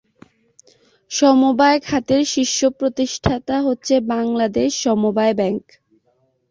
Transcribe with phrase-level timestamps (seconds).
[1.11, 5.63] সমবায় খাতের শীর্ষ প্রতিষ্ঠান হচ্ছে বাংলাদেশ সমবায় ব্যাংক।